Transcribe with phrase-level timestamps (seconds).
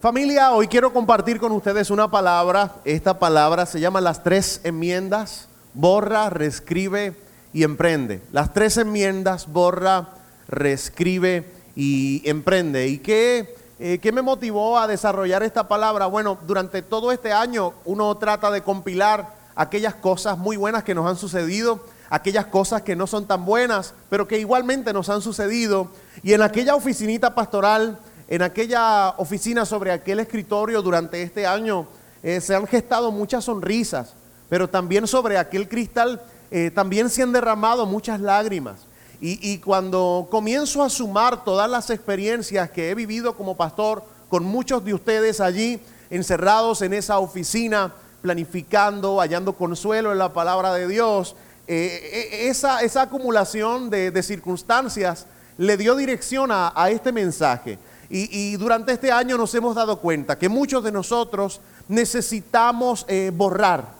[0.00, 2.76] Familia, hoy quiero compartir con ustedes una palabra.
[2.84, 5.48] Esta palabra se llama las tres enmiendas.
[5.74, 7.16] Borra, reescribe
[7.52, 8.22] y emprende.
[8.30, 10.10] Las tres enmiendas, borra,
[10.46, 12.86] reescribe y emprende.
[12.86, 16.06] ¿Y qué, eh, qué me motivó a desarrollar esta palabra?
[16.06, 21.10] Bueno, durante todo este año uno trata de compilar aquellas cosas muy buenas que nos
[21.10, 25.88] han sucedido, aquellas cosas que no son tan buenas, pero que igualmente nos han sucedido.
[26.22, 31.86] Y en aquella oficinita pastoral en aquella oficina sobre aquel escritorio durante este año
[32.22, 34.12] eh, se han gestado muchas sonrisas,
[34.50, 38.86] pero también sobre aquel cristal eh, también se han derramado muchas lágrimas.
[39.20, 44.84] Y, cuando comienzo a sumar todas las experiencias que he vivido como pastor con muchos
[44.84, 51.34] de ustedes allí encerrados en esa oficina, planificando, hallando consuelo en la palabra de Dios,
[51.66, 57.76] eh, esa, acumulación de, circunstancias le dio dirección a este mensaje.
[58.10, 63.98] Y, durante este año nos hemos dado cuenta que muchos de nosotros necesitamos eh, borrar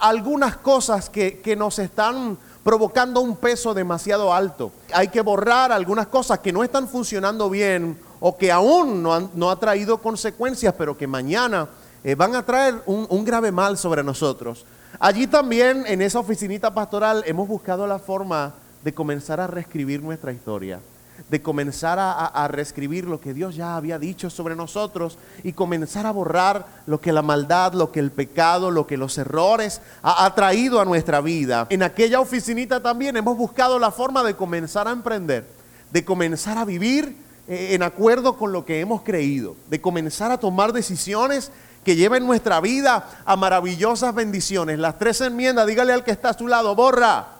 [0.00, 4.70] algunas cosas que, que nos están provocando un peso demasiado alto.
[4.94, 9.30] Hay que borrar algunas cosas que no están funcionando bien o que aún no, han,
[9.34, 11.68] no ha traído consecuencias, pero que mañana
[12.04, 14.64] eh, van a traer un, un grave mal sobre nosotros.
[15.00, 20.32] Allí también, en esa oficinita pastoral, hemos buscado la forma de comenzar a reescribir nuestra
[20.32, 20.80] historia
[21.28, 26.06] de comenzar a, a, reescribir lo que Dios ya había dicho sobre nosotros y comenzar
[26.06, 30.34] a borrar lo que la maldad, lo que el pecado, lo que los errores ha,
[30.34, 31.66] traído a nuestra vida.
[31.70, 35.46] En aquella oficinita también hemos buscado la forma de comenzar a emprender,
[35.90, 37.16] de comenzar a vivir
[37.48, 41.50] eh, en acuerdo con lo que hemos creído, de comenzar a tomar decisiones
[41.84, 44.78] que lleven nuestra vida a maravillosas bendiciones.
[44.78, 47.37] Las tres enmiendas, dígale al que está a su lado, borra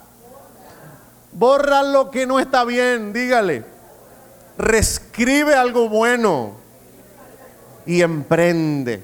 [1.33, 3.65] Borra lo que no está bien, dígale.
[4.57, 6.57] Reescribe algo bueno
[7.87, 9.03] y emprende.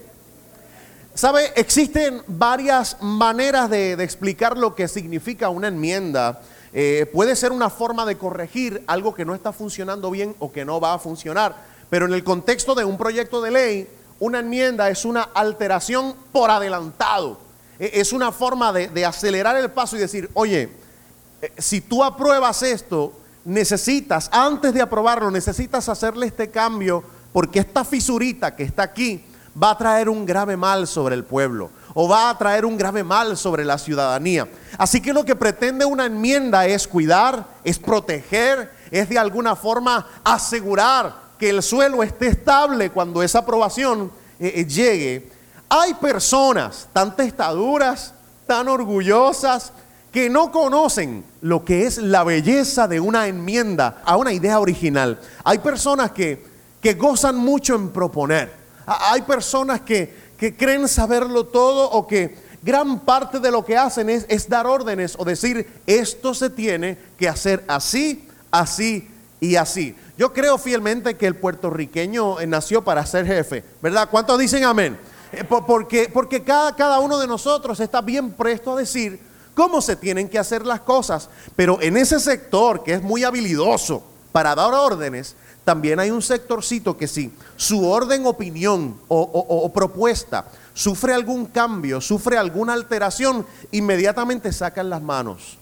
[1.14, 1.52] ¿Sabe?
[1.54, 6.40] Existen varias maneras de, explicar lo que significa una enmienda.
[6.72, 10.64] Eh, puede ser una forma de corregir algo que no está funcionando bien o que
[10.64, 11.54] no va a funcionar.
[11.88, 13.88] Pero en el contexto de un proyecto de ley,
[14.18, 17.38] una enmienda es una alteración por adelantado.
[17.78, 20.83] Es una forma de, de acelerar el paso y decir, oye,
[21.58, 23.12] si tú apruebas esto,
[23.44, 29.24] necesitas, antes de aprobarlo, necesitas hacerle este cambio porque esta fisurita que está aquí
[29.60, 33.04] va a traer un grave mal sobre el pueblo o va a traer un grave
[33.04, 34.48] mal sobre la ciudadanía.
[34.76, 40.06] Así que lo que pretende una enmienda es cuidar, es proteger, es de alguna forma
[40.24, 45.30] asegurar que el suelo esté estable cuando esa aprobación eh, eh llegue.
[45.68, 48.12] Hay personas tan testaduras,
[48.46, 49.72] tan orgullosas,
[50.14, 55.18] que no conocen lo que es la belleza de una enmienda a una idea original.
[55.42, 56.40] Hay personas que,
[56.80, 58.52] que gozan mucho en proponer.
[58.86, 64.08] Hay personas que, que, creen saberlo todo o que gran parte de lo que hacen
[64.08, 69.10] es, dar órdenes o decir, esto se tiene que hacer así, así
[69.40, 69.96] y así.
[70.16, 74.08] Yo creo fielmente que el puertorriqueño nació para ser jefe, ¿verdad?
[74.08, 74.96] ¿Cuántos dicen amén?
[75.32, 79.96] Eh, porque, porque cada, cada uno de nosotros está bien presto a decir, cómo se
[79.96, 81.28] tienen que hacer las cosas.
[81.56, 86.96] Pero en ese sector que es muy habilidoso para dar órdenes, también hay un sectorcito
[86.96, 90.44] que sí, su orden, opinión o, o, propuesta
[90.74, 95.58] sufre algún cambio, sufre alguna alteración, inmediatamente sacan las manos.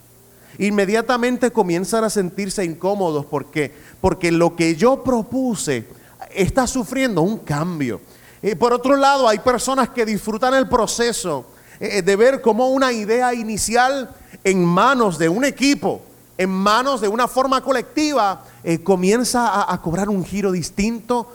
[0.59, 5.87] Inmediatamente comienzan a sentirse incómodos porque, porque lo que yo propuse
[6.35, 8.01] está sufriendo un cambio.
[8.43, 11.52] Y por otro lado, hay personas que disfrutan el proceso eh,
[11.83, 16.01] de ver cómo una idea inicial en manos de un equipo,
[16.39, 21.33] en manos de una forma colectiva, eh, comienza a, cobrar un giro distinto,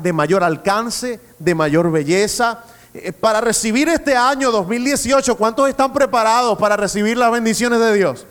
[0.00, 2.60] de mayor alcance, de mayor belleza.
[2.94, 8.26] Eh, para recibir este año 2018, ¿cuántos están preparados para recibir las bendiciones de Dios?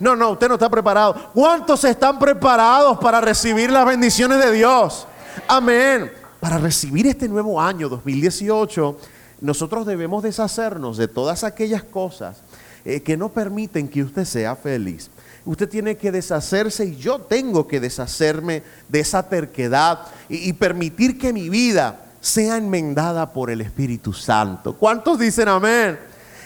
[0.00, 1.30] No, no, usted no está preparado.
[1.34, 5.06] ¿Cuántos están preparados para recibir las bendiciones de Dios?
[5.46, 6.10] Amén.
[6.40, 8.96] Para recibir este nuevo año 2018
[9.42, 12.38] nosotros debemos deshacernos de todas aquellas cosas
[12.84, 15.10] eh, que no permiten que usted sea feliz.
[15.44, 21.32] Usted tiene que deshacerse y yo tengo que deshacerme de esa terquedad y, permitir que
[21.32, 24.78] mi vida sea enmendada por el Espíritu Santo.
[24.78, 25.98] ¿Cuántos dicen amén?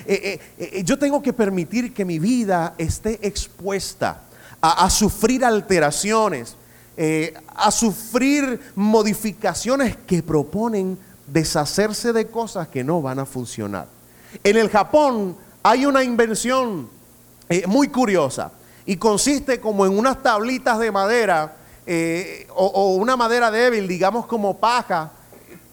[0.07, 4.23] Eh, eh, yo tengo que permitir que mi vida esté expuesta
[4.59, 6.57] a, sufrir alteraciones,
[7.55, 13.87] a sufrir modificaciones que proponen deshacerse de cosas que no van a funcionar.
[14.45, 16.89] En el Japón hay una invención
[17.49, 18.53] eh, muy curiosa
[18.85, 21.57] y consiste como en unas tablitas de madera
[21.87, 25.13] eh, o, una madera débil, digamos como paja,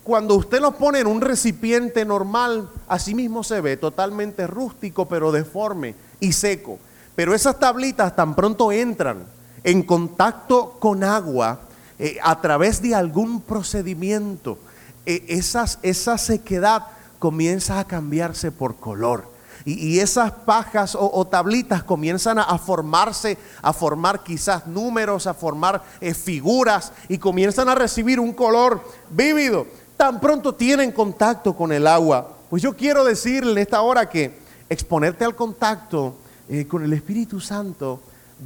[0.03, 5.31] cuando usted los pone en un recipiente normal, así mismo se ve, totalmente rústico, pero
[5.31, 6.77] deforme y seco.
[7.15, 9.25] Pero esas tablitas tan pronto entran
[9.63, 11.61] en contacto con agua
[11.97, 14.57] eh, a través de algún procedimiento,
[15.05, 16.88] esas, esa sequedad
[17.19, 19.33] comienza a cambiarse por color.
[19.65, 26.13] Y, esas pajas o, tablitas comienzan a, formarse, a formar quizás números, a formar eh,
[26.13, 29.65] figuras y comienzan a recibir un color vívido.
[29.95, 32.35] Tan pronto tienen contacto con el agua.
[32.49, 34.38] Pues yo quiero decirle en esta hora que
[34.69, 36.15] exponerte al contacto
[36.49, 38.01] eh, con el Espíritu Santo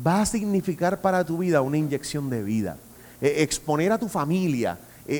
[0.06, 2.77] va a significar para tu vida una inyección de vida.
[3.21, 4.77] Eh, exponer a tu familia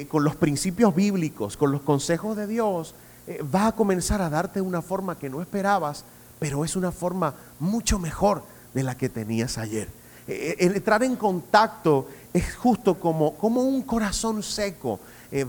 [0.10, 2.94] con los principios bíblicos, con los consejos de Dios,
[3.28, 6.06] eh, va a comenzar a darte una forma que no esperabas,
[6.40, 8.42] pero es una forma mucho mejor
[8.74, 9.90] de la que tenías ayer.
[10.30, 15.00] Eh, eh, entrar en contacto es justo como, como un corazón seco.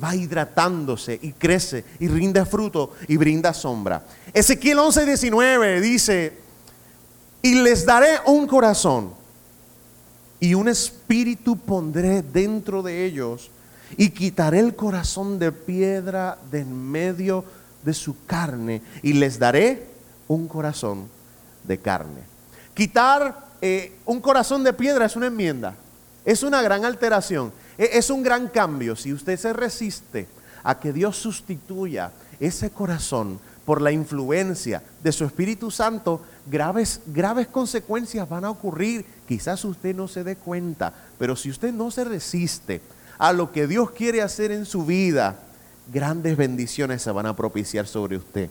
[0.02, 4.02] va hidratándose y crece y rinde fruto y brinda sombra.
[4.34, 6.37] Ezequiel 11, 19 dice,
[7.43, 9.12] y les daré un corazón
[10.41, 13.52] y un espíritu pondré dentro de ellos
[13.96, 17.44] y quitaré el corazón de piedra de en medio
[17.82, 19.87] de su carne y les daré
[20.26, 21.08] un corazón
[21.64, 22.23] de carne.
[22.75, 25.75] Quitar eh, un corazón de piedra es una enmienda,
[26.25, 28.94] es una gran alteración, e, es un gran cambio.
[28.94, 30.29] Si usted se resiste
[30.62, 37.49] a que Dios sustituya ese corazón por la influencia de su Espíritu Santo, graves, graves
[37.49, 39.05] consecuencias van a ocurrir.
[39.26, 42.81] Quizás usted no se dé cuenta, pero si usted no se resiste
[43.19, 45.37] a lo que Dios quiere hacer en su vida,
[45.93, 48.49] grandes bendiciones se van a propiciar sobre usted.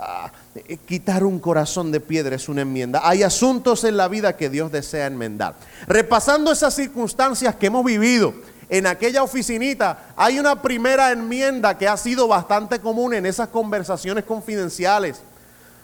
[0.00, 3.00] Ah, eh, quitar un corazón de piedra es una enmienda.
[3.02, 5.56] Hay asuntos en la vida que Dios desea enmendar.
[5.88, 8.32] Repasando esas circunstancias que hemos vivido
[8.68, 14.24] en aquella oficinita, hay una primera enmienda que ha sido bastante común en esas conversaciones
[14.24, 15.20] confidenciales.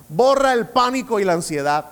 [0.09, 1.87] Borra el pánico y la ansiedad.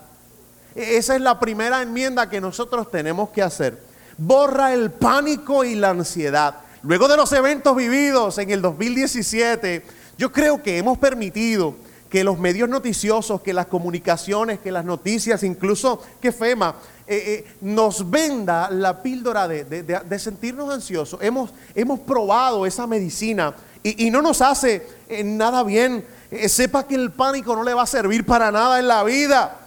[0.76, 3.91] E-, esa es la primera enmienda que nosotros tenemos que hacer.
[4.24, 6.54] Borra el pánico y la ansiedad.
[6.84, 9.82] Luego de los eventos vividos en el 2017,
[10.16, 11.74] yo creo que hemos permitido
[12.08, 16.76] que los medios noticiosos, que las comunicaciones, que las noticias, incluso que FEMA,
[17.08, 17.16] eh,
[17.48, 21.20] eh, nos venda la píldora de, sentirnos ansiosos.
[21.20, 26.04] Hemos, hemos, probado esa medicina y, no nos hace eh, nada bien.
[26.46, 29.58] sepa que el pánico no le va a servir para nada en la vida.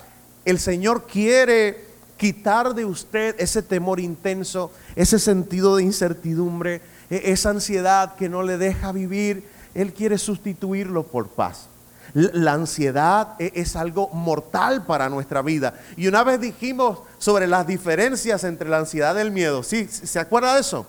[0.45, 1.84] El Señor quiere
[2.17, 8.43] quitar de usted ese temor intenso, ese sentido de incertidumbre, e-, esa ansiedad que no
[8.43, 11.67] le deja vivir, Él quiere sustituirlo por paz.
[12.13, 15.73] La ansiedad e-, es algo mortal para nuestra vida.
[15.97, 19.63] Y una vez dijimos sobre las diferencias entre la ansiedad y el miedo.
[19.63, 19.87] ¿Sí?
[19.89, 20.85] ¿Se acuerda de eso?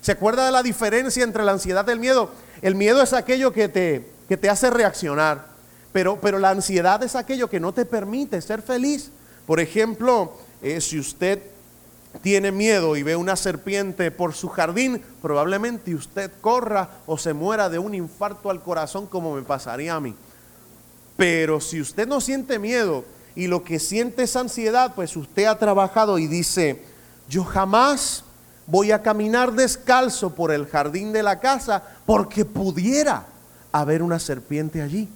[0.00, 2.30] ¿Se acuerda de la diferencia entre la ansiedad y el miedo?
[2.60, 5.46] El miedo es aquello que te, que te hace reaccionar,
[5.92, 9.10] pero, pero la ansiedad es aquello que no te permite ser feliz.
[9.46, 10.32] Por ejemplo,
[10.64, 11.42] eh, si usted
[12.22, 17.68] tiene miedo y ve una serpiente por su jardín, probablemente usted corra o se muera
[17.68, 20.14] de un infarto al corazón como me pasaría a mí.
[21.18, 25.58] Pero si usted no siente miedo y lo que siente es ansiedad, pues usted ha
[25.58, 26.82] trabajado y dice,
[27.28, 28.24] yo jamás
[28.66, 33.26] voy a caminar descalzo por el jardín de la casa porque pudiera
[33.70, 35.10] haber una serpiente allí.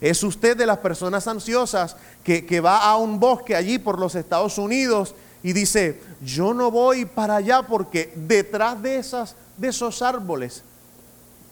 [0.00, 4.14] Es usted de las personas ansiosas que, que va a un bosque allí por los
[4.14, 10.00] Estados Unidos y dice, yo no voy para allá porque detrás de, esas, de esos
[10.02, 10.62] árboles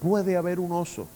[0.01, 1.07] puede haber un oso.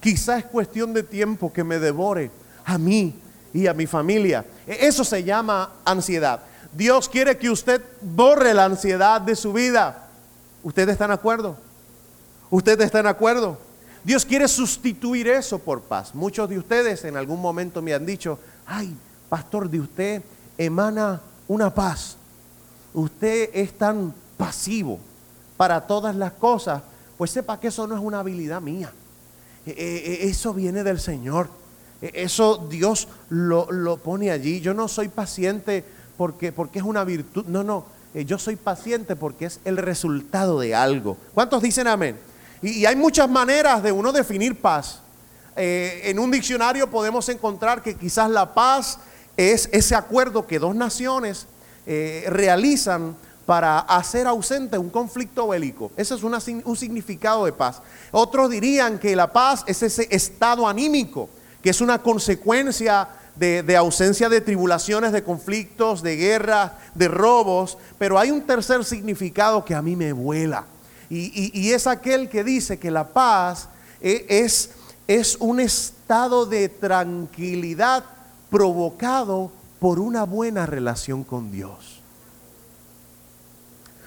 [0.00, 2.30] Quizás es cuestión de tiempo que me devore
[2.64, 3.14] a mí
[3.52, 4.44] y a mi familia.
[4.66, 6.40] E, eso se llama ansiedad.
[6.72, 10.08] Dios quiere que usted borre la ansiedad de su vida.
[10.62, 11.56] ¿Ustedes están de acuerdo?
[12.50, 13.58] ¿Ustedes están de acuerdo?
[14.04, 16.14] Dios quiere sustituir eso por paz.
[16.14, 18.94] Muchos de ustedes en algún momento me han dicho, ay,
[19.28, 20.22] pastor, de usted
[20.58, 22.16] emana una paz.
[22.94, 24.98] Usted es tan pasivo
[25.56, 26.82] para todas las cosas,
[27.16, 28.92] pues sepa que eso no es una habilidad mía.
[29.64, 31.48] E, e, e, eso viene del Señor.
[32.00, 34.60] Eso Dios lo, lo pone allí.
[34.60, 35.84] Yo no soy paciente
[36.16, 37.44] porque, porque es una virtud.
[37.46, 37.86] No, no.
[38.14, 41.16] Eh, yo soy paciente porque es el resultado de algo.
[41.32, 42.18] ¿Cuántos dicen amén?
[42.62, 45.00] Y, hay muchas maneras de uno definir paz.
[45.56, 48.98] Eh, en un diccionario podemos encontrar que quizás la paz
[49.36, 51.46] es ese acuerdo que dos naciones
[51.86, 55.90] eh, realizan para hacer ausente un conflicto bélico.
[55.96, 57.82] Ese es un significado de paz.
[58.12, 61.28] Otros dirían que la paz es ese estado anímico,
[61.62, 67.78] que es una consecuencia de, ausencia de tribulaciones, de conflictos, de guerras, de robos.
[67.98, 70.64] Pero hay un tercer significado que a mí me vuela.
[71.14, 73.68] Y es aquel que dice que la paz
[74.02, 74.26] e,
[75.06, 78.04] es, un estado de tranquilidad
[78.50, 82.00] provocado por una buena relación con Dios.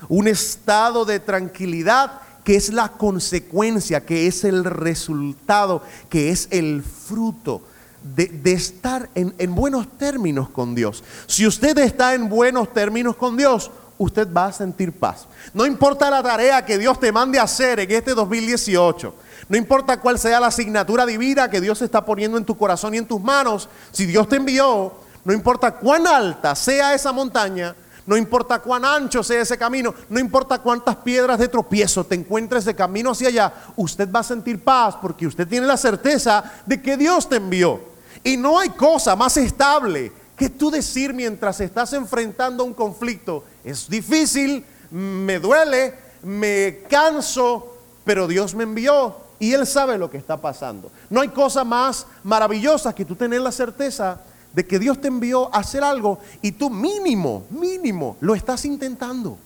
[0.10, 6.84] Un estado de tranquilidad que es la consecuencia, que es el resultado, que es el
[6.84, 7.62] fruto
[8.04, 11.04] de, estar en buenos términos con Dios.
[11.26, 15.28] Si usted está en buenos términos con Dios, usted va a sentir paz.
[15.54, 19.14] No importa la tarea que Dios te mande a hacer en este 2018.
[19.48, 22.98] No importa cuál sea la asignatura divina que Dios está poniendo en tu corazón y
[22.98, 23.70] en tus manos.
[23.92, 27.76] Si Dios te envió, no importa cuán alta sea esa montaña,
[28.06, 32.66] no importa cuán ancho sea ese camino, no importa cuántas piedras de tropiezo te encuentres
[32.66, 36.82] de camino hacia allá, usted va a sentir paz porque usted tiene la certeza de
[36.82, 37.82] que Dios te envió.
[38.24, 43.90] Y no hay cosa más estable que tú decir mientras estás enfrentando un conflicto, es
[43.90, 50.38] difícil, me duele, me canso, pero Dios me envió y Él sabe lo que está
[50.38, 50.92] pasando.
[51.10, 54.22] No hay cosa más maravillosa que tú tener la certeza
[54.54, 59.38] de que Dios te envió a hacer algo y tú mínimo, mínimo, lo estás intentando.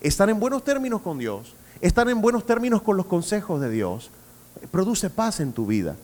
[0.00, 4.10] Estar en buenos términos con Dios, estar en buenos términos con los consejos de Dios,
[4.70, 5.96] produce paz en tu vida.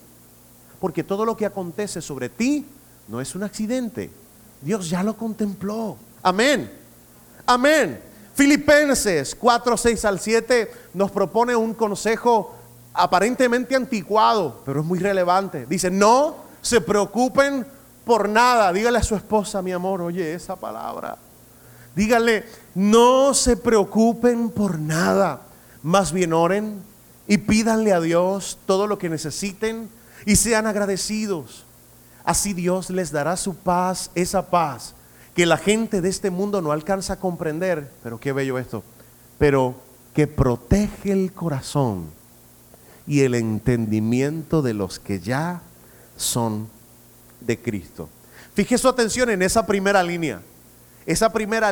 [0.79, 2.65] Porque todo lo que acontece sobre ti
[3.09, 4.09] no es un accidente.
[4.61, 5.97] Dios ya lo contempló.
[6.21, 6.71] Amén.
[7.45, 7.99] Amén.
[8.35, 12.55] Filipenses 4, 6 al 7 nos propone un consejo
[12.93, 15.65] aparentemente anticuado, pero es muy relevante.
[15.65, 17.65] Dice, no se preocupen
[18.05, 18.71] por nada.
[18.71, 21.17] Dígale a su esposa, mi amor, oye esa palabra.
[21.95, 25.41] Dígale, no se preocupen por nada.
[25.81, 26.83] Más bien oren
[27.27, 29.89] y pídanle a Dios todo lo que necesiten
[30.25, 31.65] y sean agradecidos.
[32.29, 34.93] Así Dios les dará su paz, esa paz
[35.33, 37.89] que la gente de este mundo no alcanza a comprender.
[38.03, 38.83] Pero qué bello esto.
[39.39, 39.73] Pero
[40.13, 42.05] que protege el corazón
[43.07, 45.63] y el entendimiento de los que ya
[46.17, 46.69] son
[47.41, 48.09] de Cristo.
[48.53, 50.43] Fije su atención en esa primera línea.
[51.07, 51.71] Esa primera,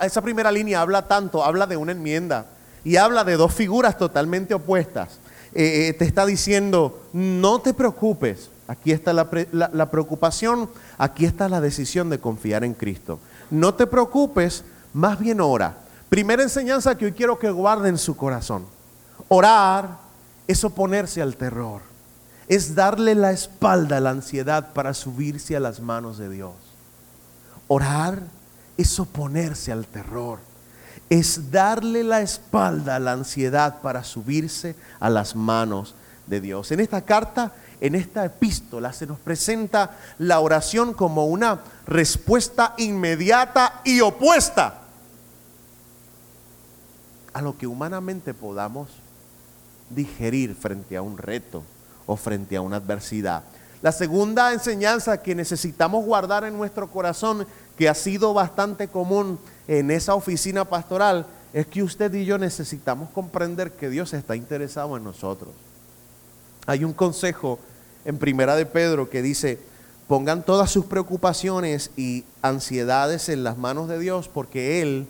[0.00, 2.46] esa primera línea habla tanto, habla de una enmienda
[2.82, 5.20] y habla de dos figuras totalmente opuestas.
[5.54, 11.60] Eh, eh, te está diciendo, no te preocupes, aquí está la, preocupación, aquí está la
[11.60, 13.18] decisión de confiar en Cristo.
[13.50, 15.76] No te preocupes, más bien ora.
[16.08, 18.66] Primera enseñanza que hoy quiero que guarden su corazón.
[19.28, 19.98] Orar
[20.46, 21.92] es oponerse al terror
[22.48, 26.52] es darle la espalda a la ansiedad para subirse a las manos de Dios.
[27.66, 28.20] Orar
[28.76, 30.38] es oponerse al terror,
[31.08, 35.94] es darle la espalda a la ansiedad para subirse a las manos
[36.26, 36.70] de Dios.
[36.72, 37.52] En esta carta,
[37.82, 44.82] en esta epístola, se nos presenta la oración como una respuesta inmediata y opuesta
[47.32, 48.88] a lo que humanamente podamos
[49.90, 51.64] digerir frente a un reto
[52.06, 53.42] o frente a una adversidad.
[53.82, 59.90] La segunda enseñanza que necesitamos guardar en nuestro corazón, que ha sido bastante común en
[59.90, 65.02] esa oficina pastoral, es que usted y yo necesitamos comprender que Dios está interesado en
[65.02, 65.50] nosotros.
[66.64, 67.58] Hay un consejo
[68.04, 69.58] en Primera de Pedro que dice,
[70.08, 75.06] pongan todas sus preocupaciones y ansiedades en las manos de Dios porque Él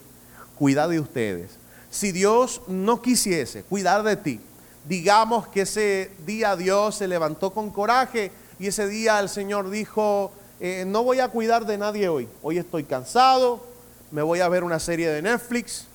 [0.59, 1.59] cuida de ustedes.
[1.91, 4.41] Si Dios no quisiese cuidar de ti,
[4.89, 10.33] digamos que ese día Dios se levantó con coraje y ese día el Señor dijo,
[10.61, 13.65] eh, no voy a cuidar de nadie hoy, hoy estoy cansado,
[14.11, 15.87] me voy a ver una serie de Netflix,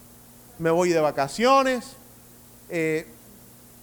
[0.59, 1.85] me voy de vacaciones,
[2.69, 3.07] eh,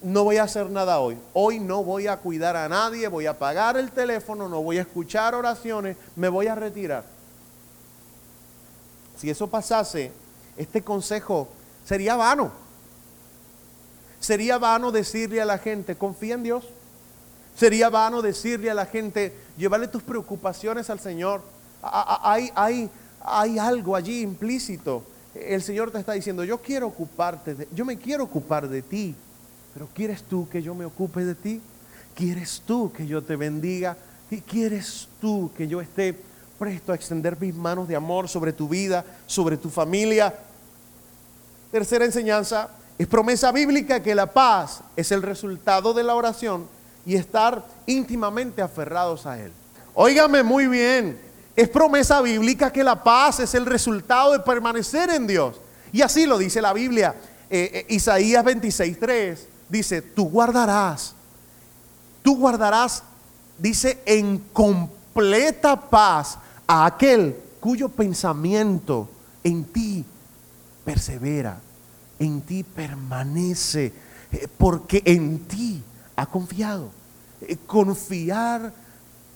[0.04, 3.30] no voy a hacer nada hoy, hoy no voy a cuidar a nadie, voy a
[3.30, 7.04] apagar el teléfono, no voy a escuchar oraciones, me voy a retirar.
[9.16, 10.12] Si eso pasase,
[10.58, 11.48] este consejo
[11.84, 12.52] sería vano.
[14.20, 16.66] Sería vano decirle a la gente, confía en Dios.
[17.56, 21.40] Sería vano decirle a la gente, llévale tus preocupaciones al Señor.
[21.82, 22.90] Hay, hay,
[23.22, 25.02] hay algo allí implícito.
[25.34, 29.14] El Señor te está diciendo, yo quiero ocuparte, de, yo me quiero ocupar de ti,
[29.74, 31.60] pero ¿quieres tú que yo me ocupe de ti?
[32.14, 33.96] ¿Quieres tú que yo te bendiga?
[34.30, 36.16] ¿Y quieres tú que yo esté
[36.56, 40.32] presto a extender mis manos de amor sobre tu vida, sobre tu familia?
[41.72, 46.68] Tercera enseñanza, es promesa bíblica que la paz es el resultado de la oración
[47.04, 49.50] y estar íntimamente aferrados a Él.
[49.92, 51.18] Óigame muy bien,
[51.56, 55.56] es promesa bíblica que la paz es el resultado de permanecer en Dios.
[55.92, 57.16] Y así lo dice la Biblia.
[57.50, 61.14] Eh, eh, Isaías 26.3 dice, tú guardarás,
[62.22, 63.02] tú guardarás,
[63.58, 69.08] dice, en completa paz a aquel cuyo pensamiento
[69.42, 70.04] en ti
[70.84, 71.60] persevera
[72.18, 73.92] en ti permanece,
[74.32, 75.82] eh, porque en ti
[76.16, 76.90] ha confiado.
[77.40, 78.72] Eh, confiar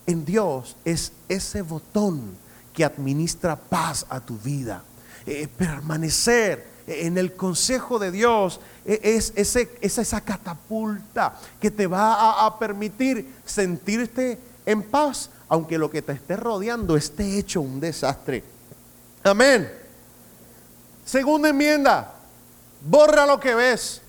[0.07, 2.37] en Dios es ese botón
[2.73, 4.83] que administra paz a tu vida.
[5.27, 12.59] Eh, permanecer en el consejo de Dios e, es, esa catapulta que te va a,
[12.59, 18.43] permitir sentirte en paz, aunque lo que te esté rodeando esté hecho un desastre.
[19.23, 19.71] Amén.
[21.05, 22.15] Segunda enmienda,
[22.83, 24.01] borra lo que ves,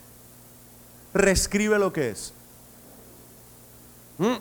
[1.13, 2.33] reescribe lo que es.
[4.17, 4.36] ¿Mm?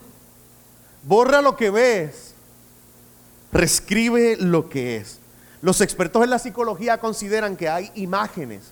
[1.02, 2.34] Borra lo que ves,
[3.52, 5.17] reescribe lo que es.
[5.60, 8.62] Los expertos en la psicología consideran que hay imágenes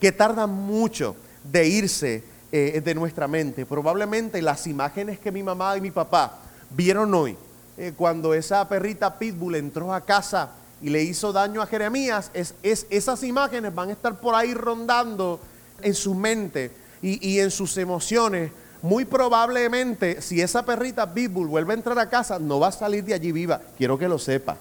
[0.00, 3.66] que tardan mucho de irse eh, de nuestra mente.
[3.66, 6.38] Probablemente las imágenes que mi mamá y mi papá
[6.70, 7.36] vieron hoy,
[7.76, 12.54] eh, cuando esa perrita Pitbull entró a casa y le hizo daño a Jeremías, es,
[12.62, 15.40] esas imágenes van a estar por ahí rondando
[15.82, 16.70] en su mente
[17.02, 18.50] y, y en sus emociones.
[18.80, 23.04] Muy probablemente, si esa perrita Pitbull vuelve a entrar a casa, no va a salir
[23.04, 23.60] de allí viva.
[23.76, 24.56] Quiero que lo sepa.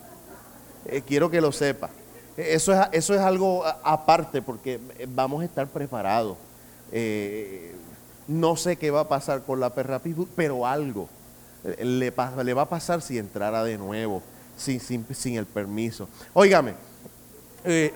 [0.86, 1.90] Eh, quiero que lo sepa.
[2.38, 6.38] Eso es, eso es algo aparte porque vamos a estar preparados.
[6.92, 7.76] Eh,
[8.28, 10.02] no sé qué va a pasar con la perra
[10.36, 11.10] pero algo
[11.64, 14.22] le, le va a pasar si entrara de nuevo,
[14.58, 16.08] sin, sin, el permiso.
[16.34, 16.74] Óigame,
[17.64, 17.94] eh,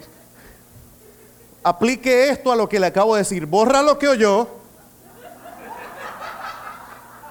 [1.63, 3.45] aplique esto a lo que le acabo de decir.
[3.45, 4.47] Borra lo que oyó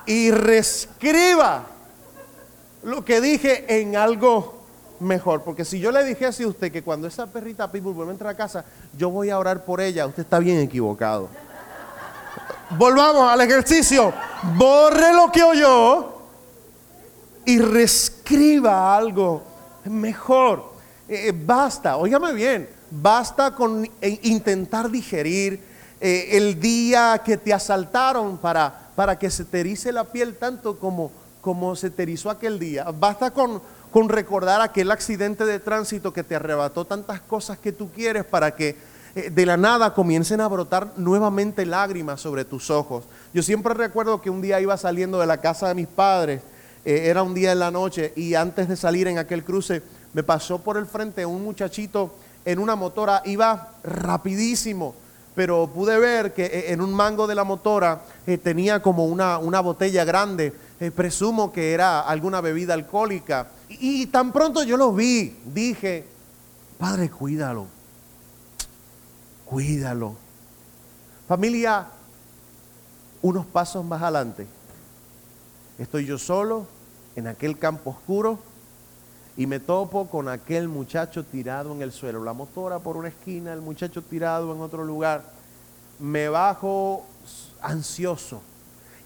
[0.07, 1.67] y reescriba
[2.83, 4.62] lo que dije en algo
[5.03, 5.43] mejor.
[5.43, 8.33] Porque si yo le dijese a usted que cuando esa perrita Pitbull vuelve a entrar
[8.33, 8.65] a casa,
[8.97, 11.29] yo voy a orar por ella, usted está bien equivocado.
[12.79, 14.13] Volvamos al ejercicio.
[14.57, 16.23] Borre lo que oyó
[17.45, 19.43] y reescriba algo
[19.85, 20.73] mejor.
[21.09, 25.73] Eh, eh, basta, óigame bien, basta con eh, intentar digerir
[26.05, 31.77] el día que te asaltaron para, para que se te la piel tanto como, como
[31.77, 32.91] se te aquel día.
[32.91, 33.63] Basta con
[33.93, 38.57] con recordar aquel accidente de tránsito que te arrebató tantas cosas que tú quieres para
[38.57, 38.75] que
[39.15, 43.05] eh, de la nada comiencen a brotar nuevamente lágrimas sobre tus ojos.
[43.35, 46.41] Yo siempre recuerdo que un día iba saliendo de la casa de mis padres,
[46.87, 49.83] eh, era un día en la noche y antes de salir en aquel cruce
[50.15, 52.15] me pasó por el frente un muchachito
[52.47, 54.95] en una motora, iba rapidísimo,
[55.35, 58.03] pero pude ver que eh, en un mango de la motora
[58.43, 60.53] tenía como una, una botella grande,
[60.95, 63.49] presumo que era alguna bebida alcohólica.
[63.69, 66.07] Y tan pronto yo lo vi, dije,
[66.79, 67.67] Padre, cuídalo,
[69.45, 70.17] cuídalo.
[71.29, 71.87] Familia,
[73.23, 74.47] unos pasos más adelante,
[75.79, 76.67] estoy yo solo
[77.17, 78.39] en aquel campo oscuro
[79.37, 83.53] y me topo con aquel muchacho tirado en el suelo, la motora por una esquina,
[83.53, 85.25] el muchacho tirado en otro lugar.
[85.99, 87.07] Me bajo
[87.61, 88.43] ansioso,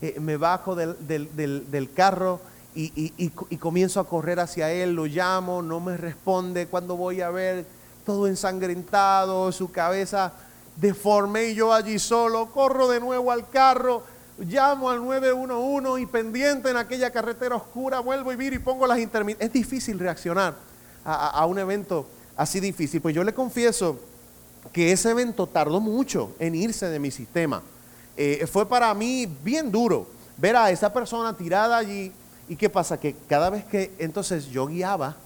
[0.00, 2.40] eh, me bajo del, del carro
[2.76, 7.64] y, comienzo a correr hacia él, lo llamo, no me responde, cuando voy a ver
[8.04, 10.32] todo ensangrentado, su cabeza
[10.76, 14.02] deforme y yo allí solo, corro de nuevo al carro,
[14.38, 18.98] llamo al 911 y pendiente en aquella carretera oscura, vuelvo y viro y pongo las
[18.98, 19.48] intermitentes.
[19.48, 20.54] Es difícil reaccionar
[21.04, 23.00] a, un evento así difícil.
[23.00, 23.98] Pues yo le confieso
[24.72, 27.62] que ese evento tardó mucho en irse de mi sistema.
[28.16, 32.12] Eh, fue para mí bien duro ver a esa persona tirada allí
[32.48, 32.98] ¿Y qué pasa?
[32.98, 35.16] Que cada vez que entonces yo guiaba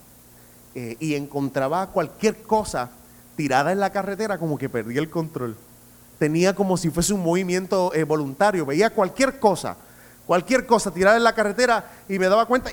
[0.74, 2.90] eh, y encontraba cualquier cosa
[3.36, 5.56] tirada en la carretera, como que perdía el control.
[6.20, 8.66] Tenía como si fuese un movimiento eh, voluntario.
[8.66, 9.74] Veía cualquier cosa,
[10.26, 12.70] cualquier cosa tirada en la carretera y me daba cuenta.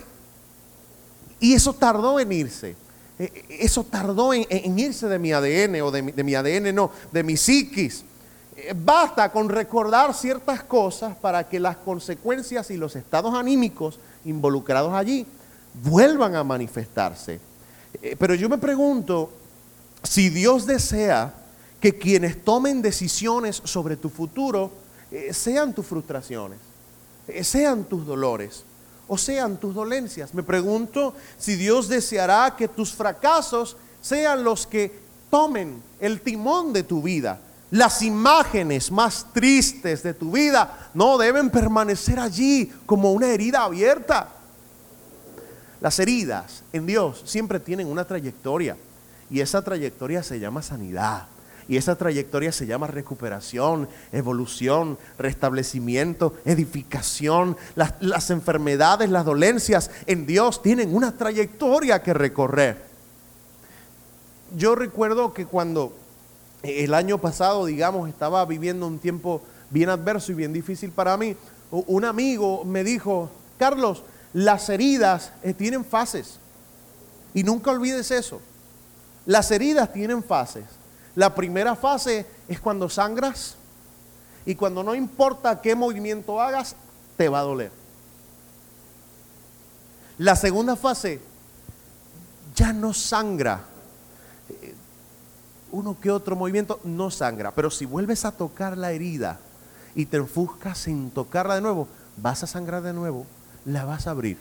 [1.40, 2.76] Y eso tardó en irse.
[3.18, 7.38] Eh, eso tardó en, irse de mi ADN o de mi, ADN, no, de mi
[7.38, 8.04] psiquis.
[8.76, 15.26] Basta con recordar ciertas cosas para que las consecuencias y los estados anímicos involucrados allí
[15.86, 17.40] vuelvan a manifestarse.
[18.02, 19.32] Eh, pero yo me pregunto
[20.04, 21.34] si Dios desea
[21.80, 24.72] que quienes tomen decisiones sobre tu futuro
[25.12, 26.60] eh, sean tus frustraciones,
[27.28, 28.64] eh, sean tus dolores
[29.08, 30.34] o sean tus dolencias.
[30.34, 36.84] Me pregunto si Dios deseará que tus fracasos sean los que tomen el timón de
[36.84, 37.40] tu vida.
[37.70, 44.30] Las imágenes más tristes de tu vida no deben permanecer allí como una herida abierta.
[45.82, 48.78] Las heridas en Dios siempre tienen una trayectoria
[49.30, 51.28] y esa trayectoria se llama sanidad.
[51.68, 57.58] Y esa trayectoria se llama recuperación, evolución, restablecimiento, edificación.
[57.76, 62.86] Las, las, enfermedades, las dolencias en Dios tienen una trayectoria que recorrer.
[64.56, 65.94] Yo recuerdo que cuando
[66.64, 71.36] el año pasado, digamos, estaba viviendo un tiempo bien adverso y bien difícil para mí,
[71.72, 74.04] un amigo me dijo, Carlos,
[74.34, 76.40] las heridas eh, tienen fases.
[77.34, 78.42] Y nunca olvides eso.
[79.26, 80.66] Las heridas tienen fases.
[81.18, 83.56] La primera fase es cuando sangras
[84.46, 86.76] y cuando no importa qué movimiento hagas,
[87.18, 87.72] te va a doler.
[90.20, 91.20] La segunda fase
[92.56, 93.62] ya no sangra.
[94.62, 94.76] Eh,
[95.72, 99.40] uno que otro movimiento no sangra, pero si vuelves a tocar la herida
[99.96, 103.26] y te enfuscas en tocarla de nuevo, vas a sangrar de nuevo,
[103.66, 104.38] la vas a abrir.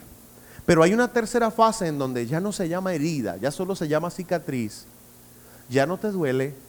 [0.67, 3.87] Pero hay una tercera fase en donde ya no se llama herida, ya solo se
[3.87, 4.85] llama cicatriz,
[5.69, 6.66] ya no te duele,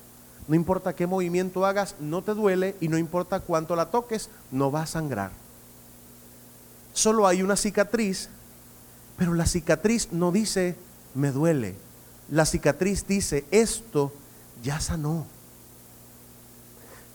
[0.48, 4.72] no importa qué movimiento hagas, no te duele y no importa cuánto la toques, no
[4.72, 5.30] va a sangrar.
[6.94, 8.30] Solo hay una cicatriz,
[9.18, 10.74] pero la cicatriz no dice
[11.14, 11.76] me duele.
[12.30, 14.12] La cicatriz dice esto
[14.62, 15.26] ya sanó.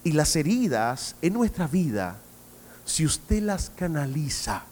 [0.03, 2.17] Y las heridas en nuestra vida,
[2.85, 4.63] si usted las canaliza,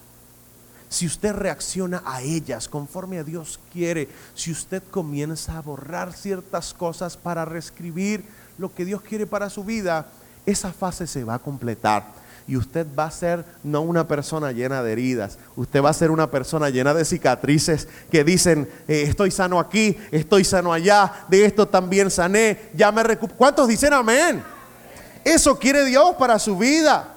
[0.89, 6.73] si usted reacciona a ellas conforme a Dios quiere, si usted comienza a borrar ciertas
[6.73, 8.25] cosas para reescribir
[8.61, 10.05] lo que Dios quiere para su vida,
[10.45, 14.83] esa fase se va a completar y usted va a ser no una persona llena
[14.83, 19.31] de heridas, usted va a ser una persona llena de cicatrices que dicen, eh, estoy
[19.31, 23.37] sano aquí, estoy sano allá, de esto también sané, ya me recupero.
[23.37, 24.43] ¿Cuántos dicen amén?
[25.23, 27.15] Eso quiere Dios para su vida.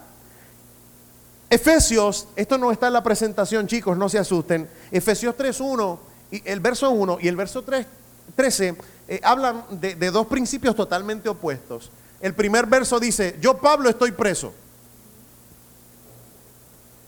[1.51, 4.69] Efesios, esto no está en la presentación, chicos, no se asusten.
[4.91, 5.99] Efesios 3.1,
[6.31, 7.87] y el verso 1 y el verso 3,
[8.35, 8.77] 13
[9.09, 11.91] eh, hablan de, dos principios totalmente opuestos.
[12.21, 14.53] El primer verso dice, yo Pablo estoy preso.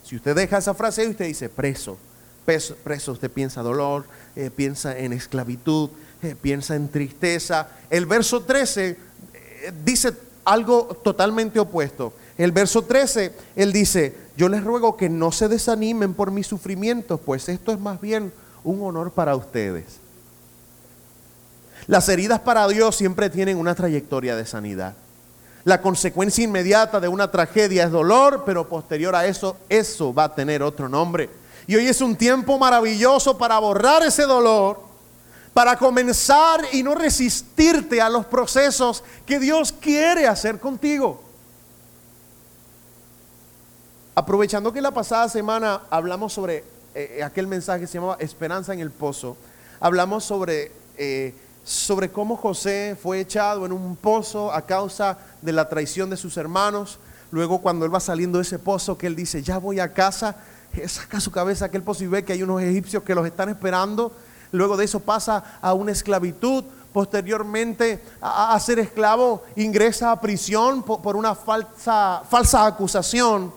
[0.05, 1.99] Si usted deja esa frase y usted dice preso,
[2.45, 4.05] preso, usted piensa dolor,
[4.37, 5.91] eh, piensa en esclavitud,
[6.23, 7.69] eh, piensa en tristeza.
[7.91, 12.13] El verso 13 eh, dice algo totalmente opuesto.
[12.39, 17.19] El verso 13, él dice, yo les ruego que no se desanimen por mis sufrimientos,
[17.21, 18.33] pues esto es más bien
[18.63, 19.99] un honor para ustedes.
[21.87, 24.94] Las heridas para Dios siempre tienen una trayectoria de sanidad.
[25.64, 30.35] La consecuencia inmediata de una tragedia es dolor, pero posterior a eso, eso va a
[30.35, 31.29] tener otro nombre.
[31.66, 34.81] Y hoy es un tiempo maravilloso para borrar ese dolor,
[35.53, 41.22] para comenzar y no resistirte a los procesos que Dios quiere hacer contigo.
[44.14, 48.81] Aprovechando que la pasada semana hablamos sobre eh, aquel mensaje que se llamaba Esperanza en
[48.81, 49.37] el Pozo,
[49.81, 51.35] hablamos sobre eh,
[51.67, 56.37] sobre cómo José fue echado en un pozo a causa de la traición de sus
[56.37, 57.01] hermanos.
[57.33, 60.37] Luego cuando él va saliendo de ese pozo, que él dice, ya voy a casa,
[60.87, 64.13] saca su cabeza aquel pozo y ve que hay unos egipcios que los están esperando.
[64.53, 66.63] Luego de eso pasa a una esclavitud.
[66.93, 73.53] Posteriormente a, ser esclavo ingresa a prisión por, por una falsa, falsa acusación.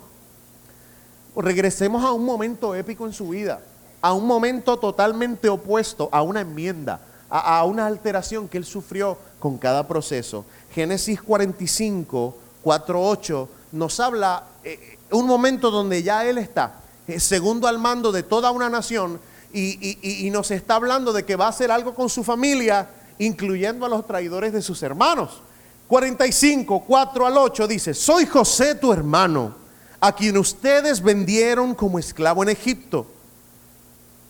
[1.36, 3.62] Regresemos a un momento épico en su vida,
[4.02, 9.57] a un momento totalmente opuesto, a una enmienda a, una alteración que él sufrió con
[9.57, 10.45] cada proceso.
[10.73, 17.67] Génesis 45, 4, 8 nos habla eh, un momento donde ya él está, eh, segundo
[17.67, 19.19] al mando de toda una nación,
[19.51, 22.87] y, y, nos está hablando de que va a hacer algo con su familia,
[23.17, 25.41] incluyendo a los traidores de sus hermanos.
[25.87, 29.55] 45, 4 al 8 dice, soy José tu hermano,
[29.99, 33.07] a quien ustedes vendieron como esclavo en Egipto.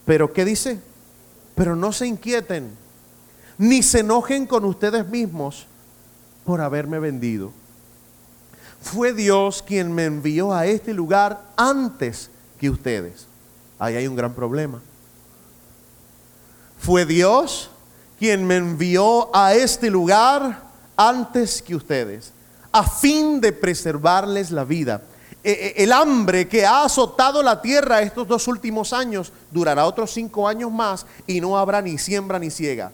[0.05, 0.79] Pero ¿qué dice?
[1.53, 2.71] Pero no se inquieten
[3.60, 5.67] ni se enojen con ustedes mismos
[6.45, 7.52] por haberme vendido.
[8.82, 13.28] Fue Dios quien me envió a este lugar antes que ustedes.
[13.78, 14.82] Ahí hay un gran problema.
[16.80, 17.69] Fue Dios
[18.17, 20.63] quien me envió a este lugar
[20.95, 22.32] antes que ustedes,
[22.72, 25.02] a fin de preservarles la vida.
[25.43, 30.12] E, e, el hambre que ha azotado la tierra estos dos últimos años durará otros
[30.12, 32.93] cinco años más y no habrá ni siembra ni ciega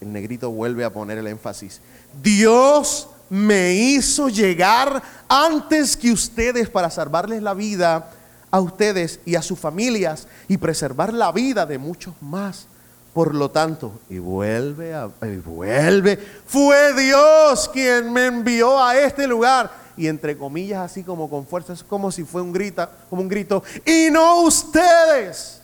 [0.00, 1.80] el negrito vuelve a poner el énfasis.
[2.22, 8.10] Dios me hizo llegar antes que ustedes para salvarles la vida
[8.50, 12.66] a ustedes y a sus familias y preservar la vida de muchos más.
[13.12, 19.26] Por lo tanto, y vuelve, a, y vuelve, fue Dios quien me envió a este
[19.26, 19.70] lugar.
[19.96, 23.28] Y entre comillas, así como con fuerza, es como si fue un grito, como un
[23.28, 25.57] grito, y no ustedes.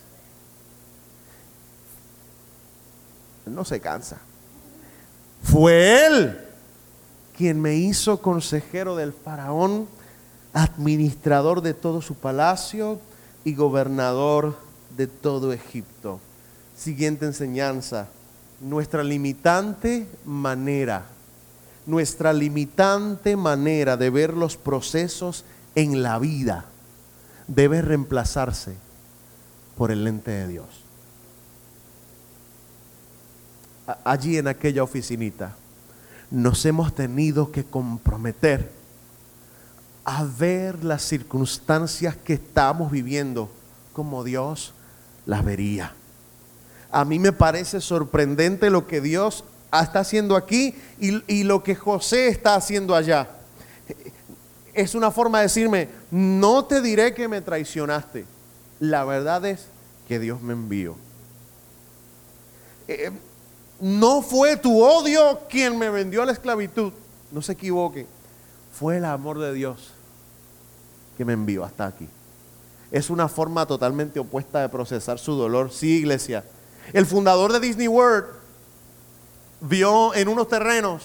[3.45, 4.17] No se cansa.
[5.43, 6.39] Fue Él
[7.37, 9.87] quien me hizo consejero del faraón,
[10.53, 12.99] administrador de todo su palacio
[13.43, 14.57] y gobernador
[14.95, 16.19] de todo Egipto.
[16.77, 18.07] Siguiente enseñanza,
[18.61, 21.05] nuestra limitante manera,
[21.85, 25.43] nuestra limitante manera de ver los procesos
[25.75, 26.65] en la vida
[27.47, 28.75] debe reemplazarse
[29.77, 30.84] por el lente de Dios.
[34.03, 35.55] Allí en aquella oficinita
[36.31, 38.71] nos hemos tenido que comprometer
[40.03, 43.49] a ver las circunstancias que estamos viviendo
[43.93, 44.73] como Dios
[45.25, 45.93] las vería.
[46.91, 51.75] A mí me parece sorprendente lo que Dios está haciendo aquí y, y, lo que
[51.75, 53.27] José está haciendo allá.
[54.73, 58.25] Es una forma de decirme, no te diré que me traicionaste.
[58.79, 59.67] La verdad es
[60.07, 60.95] que Dios me envió.
[62.87, 63.11] Eh,
[63.85, 66.91] no fue tu odio quien me vendió a la esclavitud.
[67.31, 68.07] No se equivoque.
[68.73, 69.91] Fue el amor de Dios
[71.15, 72.09] que me envió hasta aquí.
[72.89, 75.71] Es una forma totalmente opuesta de procesar su dolor.
[75.71, 76.43] Sí, iglesia.
[76.93, 78.25] El fundador de Disney World
[79.61, 81.03] vio en unos terrenos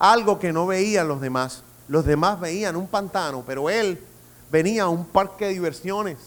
[0.00, 1.62] algo que no veían los demás.
[1.86, 4.02] Los demás veían un pantano, pero él
[4.50, 6.18] venía a un parque de diversiones.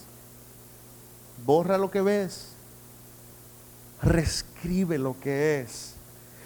[1.46, 2.52] Borra lo que ves.
[4.66, 5.94] Reescribe lo que es.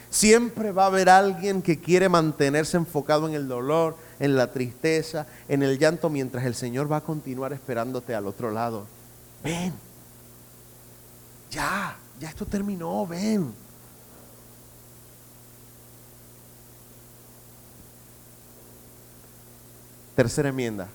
[0.10, 5.28] Siempre va a haber alguien que quiere mantenerse enfocado en el dolor, en la tristeza,
[5.48, 8.86] en el llanto, mientras el Señor va a continuar esperándote al otro lado.
[9.44, 9.74] Ven.
[11.52, 13.54] Ya, ya esto terminó, ven.
[20.16, 20.90] Tercera enmienda.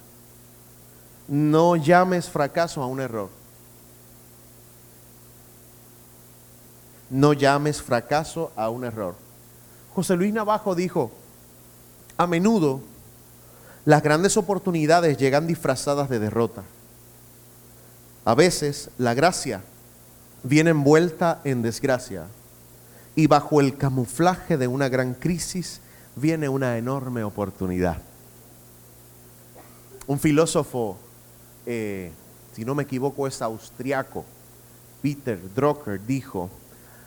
[1.27, 3.44] No llames fracaso a un error.
[7.15, 9.15] No llames fracaso a un error.
[9.95, 11.13] José Luis Navajo dijo,
[12.17, 12.81] a menudo
[13.85, 16.65] las grandes oportunidades llegan disfrazadas de derrota.
[18.25, 19.63] A veces la gracia
[20.43, 22.27] viene envuelta en desgracia
[23.15, 25.81] y bajo el camuflaje de una gran crisis
[26.17, 27.99] viene una enorme oportunidad.
[30.09, 30.97] Un filósofo,
[31.65, 32.11] eh,
[32.55, 34.25] si no me equivoco, es austriaco,
[35.01, 36.51] Peter Drucker, dijo,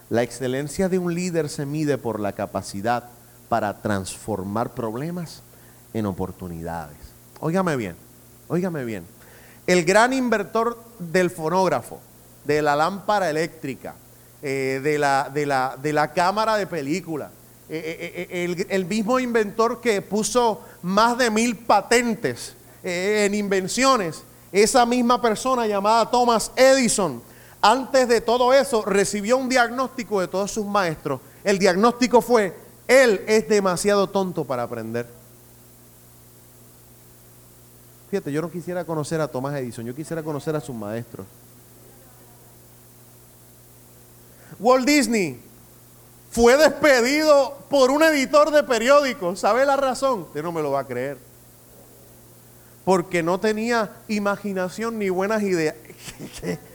[0.09, 3.09] la excelencia de un líder se mide por la capacidad
[3.49, 5.41] para transformar problemas
[5.93, 6.97] en oportunidades.
[7.39, 7.95] Óigame bien,
[8.47, 9.05] óigame bien.
[9.65, 11.99] El gran inventor del fonógrafo,
[12.45, 13.95] de la lámpara eléctrica,
[14.41, 17.31] eh, de, la, de, la, de, la, cámara de película,
[17.69, 24.85] eh, eh, el, el, mismo inventor que puso más de mil patentes en invenciones, esa
[24.85, 27.21] misma persona llamada Thomas Edison,
[27.71, 31.19] antes de todo eso recibió un diagnóstico de todos sus maestros.
[31.43, 32.55] El diagnóstico fue,
[32.87, 35.05] él es demasiado tonto para aprender.
[38.09, 41.27] Fíjate, yo no quisiera conocer a Tomás Edison, yo quisiera conocer a sus maestros.
[44.59, 45.41] Walt Disney
[46.31, 49.41] fue despedido por un editor de periódicos.
[49.41, 50.21] ¿Sabe la razón?
[50.21, 51.17] Usted no me lo va a creer.
[52.85, 55.75] Porque no tenía imaginación ni buenas ideas.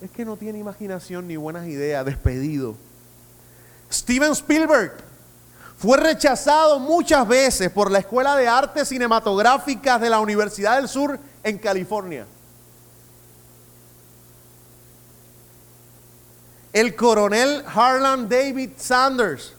[0.00, 2.04] es que no tiene imaginación ni buenas ideas.
[2.04, 2.74] Despedido.
[3.92, 4.92] Steven Spielberg
[5.76, 11.18] fue rechazado muchas veces por la Escuela de Artes Cinematográficas de la Universidad del Sur
[11.42, 12.26] en California.
[16.72, 19.54] El coronel Harlan David Sanders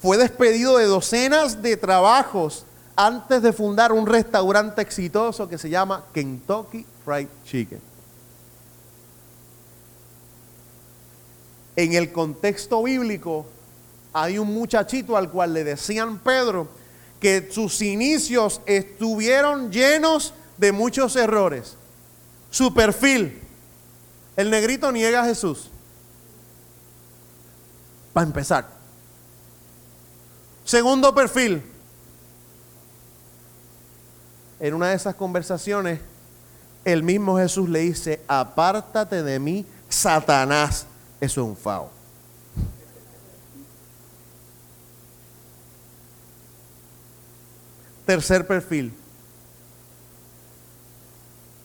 [0.00, 6.04] fue despedido de docenas de trabajos antes de fundar un restaurante exitoso que se llama
[6.12, 7.91] Kentucky Fried Chicken.
[11.76, 13.46] En el contexto bíblico,
[14.12, 16.68] hay un muchachito al cual le decían Pedro
[17.20, 21.76] que sus inicios estuvieron llenos de muchos errores.
[22.50, 23.40] Su perfil,
[24.36, 25.70] el negrito niega a Jesús.
[28.12, 28.68] Para empezar.
[30.64, 31.62] Segundo perfil.
[34.60, 36.00] En una de esas conversaciones,
[36.84, 40.86] el mismo Jesús le dice, apártate de mí, Satanás.
[41.22, 41.88] Eso es un fao.
[48.04, 48.92] Tercer perfil.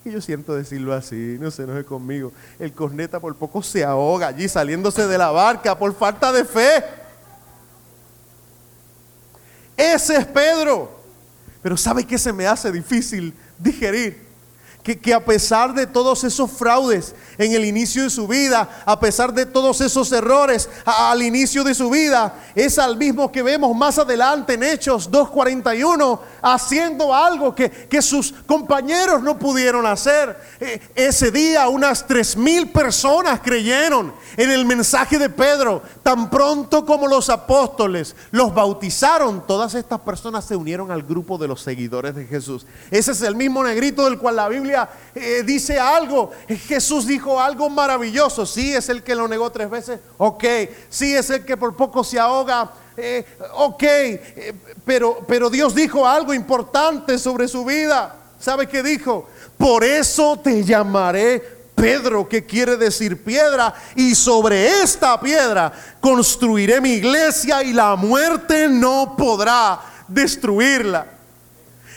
[0.05, 2.31] Y yo siento decirlo así, no se enoje conmigo.
[2.59, 6.83] El corneta por poco se ahoga allí saliéndose de la barca por falta de fe.
[9.75, 10.91] Ese es Pedro.
[11.63, 14.26] Pero ¿sabe qué se me hace difícil digerir?
[14.95, 19.33] Que, a pesar de todos esos fraudes en el inicio de su vida, a pesar
[19.33, 23.99] de todos esos errores al inicio de su vida, es al mismo que vemos más
[23.99, 30.37] adelante en Hechos 2.41, haciendo algo que, que sus compañeros no pudieron hacer.
[30.59, 35.81] Eh, ese día unas tres mil personas creyeron en el mensaje de Pedro.
[36.03, 41.47] Tan pronto como los apóstoles los bautizaron, todas estas personas se unieron al grupo de
[41.47, 42.65] los seguidores de Jesús.
[42.91, 46.31] Ese es el mismo negrito del cual la Biblia eh, dice algo.
[46.47, 48.45] Jesús dijo algo maravilloso.
[48.45, 49.99] Sí, es el que lo negó tres veces.
[50.17, 50.43] Ok.
[50.89, 52.71] Sí, es el que por poco se ahoga.
[52.97, 53.83] Eh, ok.
[53.83, 58.15] Eh, pero, pero Dios dijo algo importante sobre su vida.
[58.39, 59.27] ¿Sabe qué dijo?
[59.57, 66.93] Por eso te llamaré Pedro, que quiere decir piedra, y sobre esta piedra construiré mi
[66.93, 71.05] iglesia y la muerte no podrá destruirla.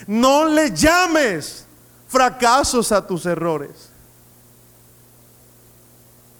[0.07, 1.65] No le llames
[2.09, 3.89] fracasos a tus errores.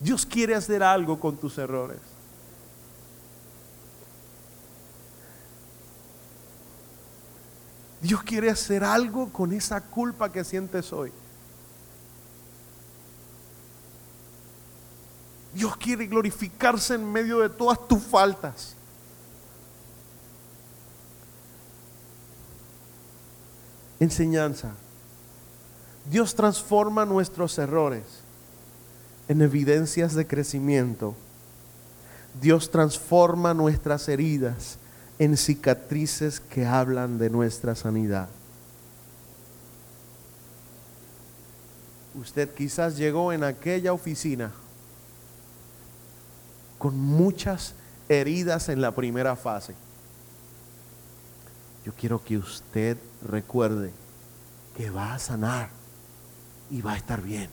[0.01, 2.10] Dios quiere hacer algo con tus errores.
[8.01, 11.13] Dios quiere hacer algo con esa culpa que sientes hoy.
[15.53, 18.75] Dios quiere glorificarse en medio de todas tus faltas.
[23.99, 24.71] Enseñanza.
[26.11, 28.05] Dios transforma nuestros errores
[29.29, 31.15] en evidencias de crecimiento.
[32.41, 34.79] Dios transforma nuestras heridas
[35.21, 38.31] en cicatrices que hablan de nuestra sanidad.
[42.15, 44.51] Usted quizás llegó en aquella oficina
[46.79, 47.75] con muchas
[48.09, 49.75] heridas en la primera fase.
[51.85, 53.93] Yo quiero que usted recuerde
[54.75, 55.69] que va a sanar
[56.71, 57.51] y va a estar bien.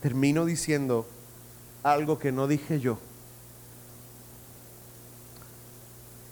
[0.00, 1.08] Termino diciendo
[1.82, 2.98] algo que no dije yo.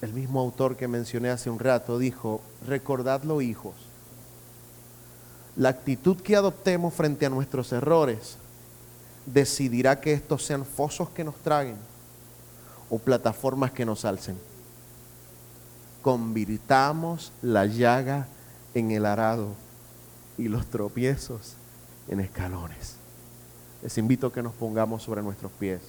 [0.03, 3.75] El mismo autor que mencioné hace un rato dijo, recordadlo hijos,
[5.57, 8.39] la actitud que adoptemos frente a nuestros errores
[9.27, 11.77] decidirá que estos sean fosos que nos traguen
[12.89, 14.39] o plataformas que nos alcen.
[16.03, 18.27] Convirtamos la llaga
[18.73, 19.49] en el arado
[20.39, 21.55] y los tropiezos
[22.09, 22.97] en escalones.
[23.83, 25.83] Les invito a que nos pongamos sobre nuestros pies.